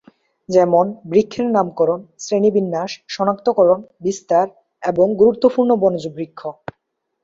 [0.49, 4.45] যেমনঃ বৃক্ষের নামকরণ, শ্রেণিবিন্যাস, সনাক্তকরণ, বিস্তার,
[4.83, 6.41] এবং গুরুত্বপূর্ণ বনজ বৃক্ষ।